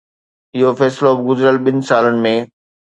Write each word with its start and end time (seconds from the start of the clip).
اهو 0.55 0.69
فيصلو 0.79 1.09
به 1.17 1.23
گذريل 1.29 1.57
ٻن 1.65 1.77
سالن 1.89 2.15
۾ 2.29 2.35